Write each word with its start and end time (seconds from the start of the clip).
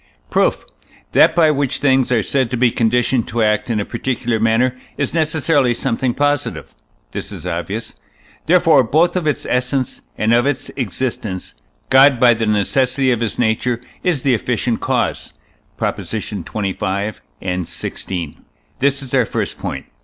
Proof. 0.31 0.65
That 1.11 1.35
by 1.35 1.51
which 1.51 1.77
things 1.77 2.11
are 2.11 2.23
said 2.23 2.49
to 2.49 2.57
be 2.57 2.71
conditioned 2.71 3.27
to 3.27 3.43
act 3.43 3.69
in 3.69 3.79
a 3.79 3.85
particular 3.85 4.39
manner 4.39 4.75
is 4.97 5.13
necessarily 5.13 5.75
something 5.75 6.15
positive 6.15 6.73
(this 7.11 7.31
is 7.31 7.45
obvious); 7.45 7.93
therefore 8.47 8.81
both 8.83 9.15
of 9.15 9.27
its 9.27 9.45
essence 9.47 10.01
and 10.17 10.33
of 10.33 10.47
its 10.47 10.69
existence 10.75 11.53
God 11.91 12.19
by 12.19 12.33
the 12.33 12.47
necessity 12.47 13.11
of 13.11 13.19
his 13.19 13.37
nature 13.37 13.79
is 14.01 14.23
the 14.23 14.33
efficient 14.33 14.79
cause 14.79 15.33
(Props. 15.77 16.11
xxv. 16.13 17.19
and 17.39 17.65
xvi.); 17.67 18.35
this 18.79 19.03
is 19.03 19.13
our 19.13 19.25
first 19.25 19.59
point. 19.59 19.85